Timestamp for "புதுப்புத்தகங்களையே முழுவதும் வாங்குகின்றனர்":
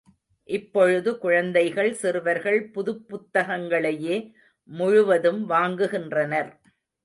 2.75-6.51